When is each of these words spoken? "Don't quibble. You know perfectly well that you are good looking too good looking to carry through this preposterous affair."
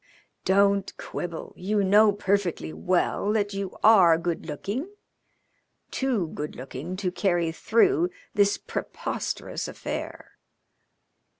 "Don't 0.45 0.97
quibble. 0.97 1.53
You 1.55 1.83
know 1.83 2.11
perfectly 2.11 2.73
well 2.73 3.31
that 3.33 3.53
you 3.53 3.77
are 3.83 4.17
good 4.17 4.47
looking 4.47 4.89
too 5.91 6.29
good 6.29 6.55
looking 6.55 6.95
to 6.95 7.11
carry 7.11 7.51
through 7.51 8.09
this 8.33 8.57
preposterous 8.57 9.67
affair." 9.67 10.39